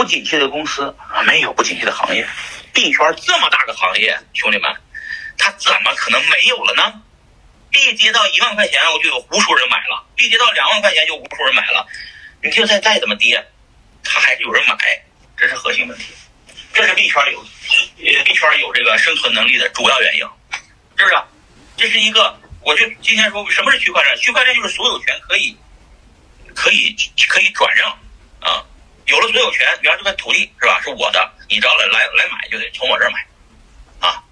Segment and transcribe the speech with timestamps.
[0.00, 2.26] 不景气的公司，没有不景气的行业。
[2.72, 4.74] 币圈这么大个行业，兄弟们，
[5.36, 7.02] 它怎么可能没有了呢？
[7.70, 11.86] 币跌到一万块钱，我就有无数人买了；币跌到两万块钱，就无数人买了。
[12.42, 13.46] 你就再再怎么跌，
[14.02, 14.74] 它还是有人买，
[15.36, 16.14] 这是核心问题。
[16.72, 17.44] 这是币圈有，
[18.24, 20.20] 币圈有这个生存能力的主要原因，
[20.96, 21.16] 是不是？
[21.76, 24.16] 这是一个，我就今天说什么是区块链？
[24.16, 25.54] 区块链就是所有权可以，
[26.54, 26.96] 可以
[27.28, 27.94] 可以转让。
[29.10, 30.80] 有了所有权，比方这块土地是吧？
[30.80, 33.26] 是我的，你只要来来来买，就得从我这儿买，
[33.98, 34.22] 啊，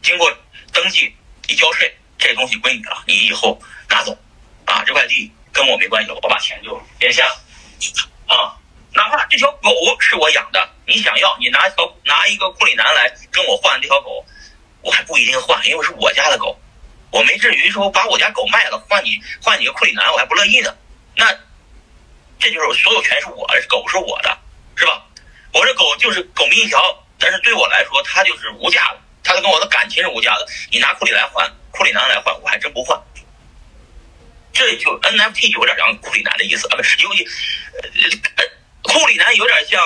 [0.00, 0.32] 经过
[0.72, 1.14] 登记
[1.46, 4.16] 一交税，这东西归你了，你以后拿走，
[4.64, 7.32] 啊，这块地跟我没关系了，我把钱就变现了，
[8.26, 8.56] 啊，
[8.94, 14.24] 哪怕这条狗是我养的，你想要，你拿一条拿一个库里南来跟我换这条狗，
[14.80, 16.58] 我还不一定换，因为是我家的狗，
[17.10, 20.74] 我没至于说把我家狗卖了换你换你个库里南，我还不乐意呢，
[21.14, 21.26] 那。
[22.38, 24.38] 这就是所有权是我的，狗是我的，
[24.76, 25.02] 是吧？
[25.52, 26.78] 我这狗就是狗命一条，
[27.18, 30.46] 但是对我来说，它就是无价的，它跟我的感情是无价的。
[30.70, 33.00] 你拿库里来换，库里南来换，我还真不换。
[34.52, 37.08] 这就 NFT 有点像库里南的意思啊，不是有，
[38.82, 39.80] 库里南有点像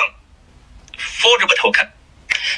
[0.99, 1.89] forgeable token。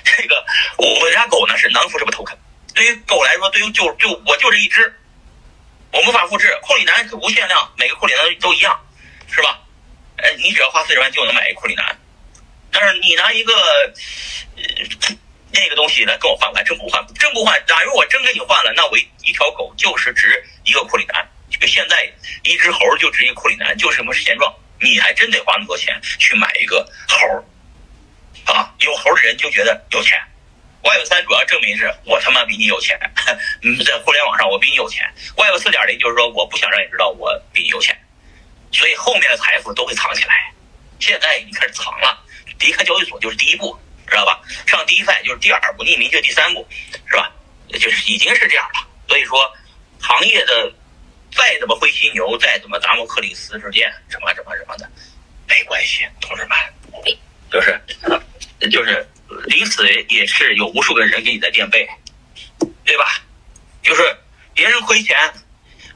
[0.04, 0.44] 这个
[0.76, 2.36] 我家狗呢是 non forgeable token。
[2.74, 5.00] 对于狗来说，对于就就我就这一只，
[5.92, 6.56] 我无法复制。
[6.62, 8.80] 库里南是无限量，每个库里南都一样，
[9.28, 9.60] 是吧？
[10.22, 11.98] 哎，你只要花四十万就能买一库里南，
[12.70, 13.52] 但是你拿一个
[14.56, 14.62] 呃
[15.52, 17.60] 那个东西来跟我换，我还真不换，真不换。
[17.66, 22.08] 假如我真给你换了，那我一条狗就是值一个库里南，就现在
[22.44, 27.44] 一只猴就值一个库里南，就什么是现状，你还真得花那么多钱去买一个猴
[28.52, 28.72] 啊！
[28.80, 30.18] 有猴的人就觉得有钱。
[30.82, 32.98] Web 三主要证明是我他妈比你有钱，
[33.84, 35.04] 在互联网上我比你有钱。
[35.36, 37.94] Web 四点零就是说我不想让你知道我比你有钱。
[38.72, 40.52] 所以后面的财富都会藏起来，
[40.98, 42.24] 现在已经开始藏了。
[42.60, 44.40] 离开交易所就是第一步，知道吧？
[44.66, 46.66] 上 DeFi 就是第二步，匿名就第三步，
[47.06, 47.32] 是吧？
[47.68, 48.86] 就是已经是这样了。
[49.08, 49.50] 所以说，
[49.98, 50.70] 行业的
[51.34, 54.90] 再怎么灰犀牛，再怎么达摩克里斯之剑，什么什么什么的，
[55.48, 56.58] 没关系，同志们，
[57.50, 57.80] 就是
[58.70, 59.08] 就是
[59.46, 61.88] 临死也是有无数个人给你在垫背，
[62.84, 63.22] 对吧？
[63.82, 64.02] 就是
[64.52, 65.16] 别人亏钱，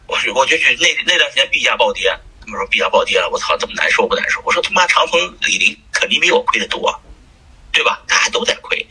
[0.06, 2.10] 我我就去那那段时间币价暴跌。
[2.44, 4.38] 他们说币价暴跌了，我操，怎么难受不难受？
[4.44, 7.00] 我说他妈长风李林肯定比我亏的多，
[7.72, 8.02] 对吧？
[8.06, 8.86] 大家都在亏，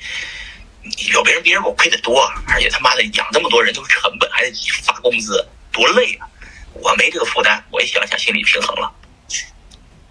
[1.12, 6.28] 有别人别人我亏的多，而且他妈的养这么多人都是成本，还得发工资，多累啊！
[6.74, 8.92] 我没这个负担，我一想想心里平衡了，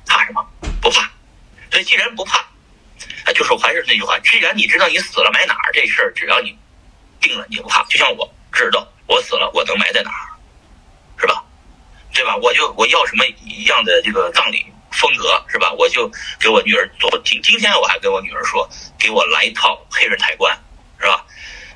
[0.06, 0.46] 怕什么？
[0.80, 1.10] 不怕。
[1.72, 2.38] 所以既然不怕，
[3.24, 6.56] 啊，就是我还是那句话，既然你知道你死了埋哪儿这事儿，只要你
[7.20, 7.82] 定了，你不怕。
[7.84, 10.21] 就像我知道我死了，我能埋在哪儿。
[12.22, 12.36] 对吧？
[12.36, 15.72] 我就我要什么一样的这个葬礼风格是吧？
[15.72, 17.10] 我就给我女儿做。
[17.24, 20.56] 今今天我还跟我女儿说，给我来一套黑人抬棺，
[21.00, 21.26] 是吧？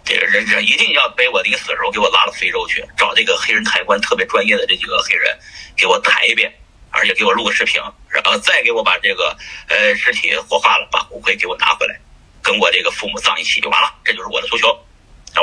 [0.05, 5.37] 这个人人一定要背我临死的时候给我拉到非洲去，找这个黑人抬棺特别专业的这几个黑人
[5.77, 6.55] 给我抬一遍，
[6.91, 9.37] 而且给我录个视频，然后再给我把这个
[9.69, 11.99] 呃尸体火化了，把骨灰给我拿回来，
[12.41, 13.93] 跟我这个父母葬一起就完了。
[14.05, 14.79] 这就是我的诉求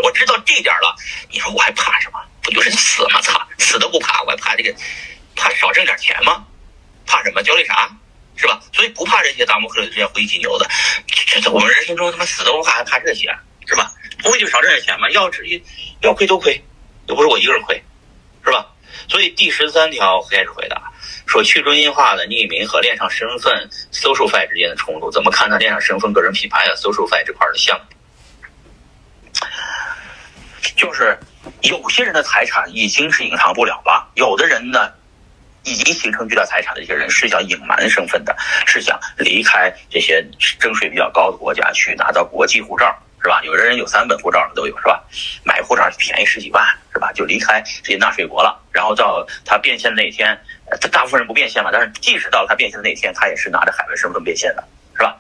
[0.02, 0.96] 我知道这点了，
[1.30, 2.20] 你说我还怕什么？
[2.42, 3.22] 不就是死吗？
[3.22, 4.74] 操，死都不怕，我还怕这个，
[5.36, 6.46] 怕少挣点钱吗？
[7.06, 7.42] 怕什么？
[7.44, 7.90] 焦虑啥？
[8.36, 8.60] 是吧？
[8.74, 10.68] 所以不怕这些达摩克的这些灰犀牛的，
[11.06, 13.34] 这这我们人生中他妈死都不怕，还怕这些，
[13.68, 13.92] 是吧？
[14.24, 15.10] 不会就少挣点钱吗？
[15.12, 15.64] 要一
[16.02, 16.60] 要亏都亏，
[17.08, 17.82] 又不是我一个人亏，
[18.44, 18.68] 是吧？
[19.08, 20.92] 所以第十三条开始回答
[21.28, 27.86] 说，去中心化的匿名和链上身份 SocialFi 之间的冲突，怎么看待链上身份、个人品牌啊 SocialFi 这块的项目？
[30.84, 31.18] 就是。
[31.62, 34.90] 有些人的财产已经是隐藏不了了，有的人呢，
[35.64, 38.36] 已经形成巨大财产的一些人是想隐瞒身份的，
[38.66, 40.26] 是想离开这些
[40.58, 43.42] 征税比较高的国家去拿到国际护照，是吧？
[43.44, 45.04] 有的人有三本护照的都有，是吧？
[45.44, 47.12] 买护照便宜十几万，是吧？
[47.14, 50.38] 就离开这些纳税国了，然后到他变现那天，
[50.80, 54.64] 他大部分人不变现嘛，但是即使到了他变现的那天，他也是拿着海外身份变现的，
[55.04, 55.18] 是吧？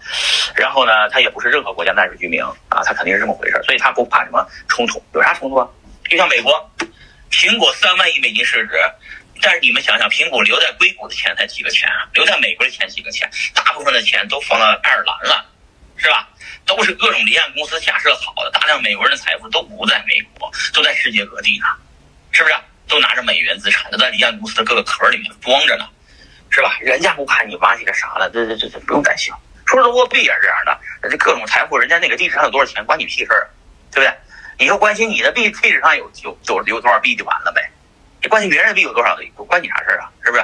[0.55, 5.67] 然后呢，他也不是任何国家纳税居民啊，他肯定是这么回事，所以他不怕什么冲突，有啥冲突啊？
[6.09, 6.71] 就像美国，
[7.29, 8.75] 苹果三万亿美金市值，
[9.41, 12.07] 但是你们想想，苹果留在硅谷的钱才几个钱啊？
[12.13, 13.29] 留在美国的钱几个钱？
[13.53, 15.45] 大部分的钱都放到爱尔兰了，
[15.97, 16.29] 是吧？
[16.65, 21.65] 都是各种离岸公司假设好的，大量美国人的财富都不在美国，都在世界各地呢，
[22.31, 22.55] 是不是？
[22.87, 25.87] 都拿着美元资产，都在离岸公司的各个壳里面装着呢，
[26.49, 26.77] 是吧？
[26.79, 29.33] 人家不怕你挖几个啥了，这这这这不用担心。
[29.73, 30.79] 说的货币也是这样的，
[31.09, 33.49] 这各种财富，人家那个地址上有多少钱，关你屁事儿，
[33.91, 34.13] 对不对？
[34.59, 37.69] 你就关心你的币地址上有有有有多少币就完了呗，
[38.21, 39.17] 你关心别人的币有多少，
[39.47, 40.09] 关你啥事儿啊？
[40.23, 40.41] 是不是？